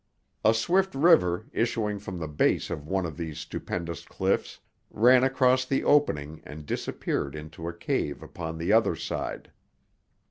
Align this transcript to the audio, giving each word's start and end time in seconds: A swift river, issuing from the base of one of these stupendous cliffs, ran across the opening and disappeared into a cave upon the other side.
A 0.43 0.55
swift 0.55 0.95
river, 0.95 1.45
issuing 1.53 1.99
from 1.99 2.17
the 2.17 2.27
base 2.27 2.71
of 2.71 2.87
one 2.87 3.05
of 3.05 3.17
these 3.17 3.37
stupendous 3.37 4.03
cliffs, 4.03 4.59
ran 4.89 5.23
across 5.23 5.63
the 5.63 5.83
opening 5.83 6.41
and 6.43 6.65
disappeared 6.65 7.35
into 7.35 7.67
a 7.67 7.73
cave 7.77 8.23
upon 8.23 8.57
the 8.57 8.73
other 8.73 8.95
side. 8.95 9.51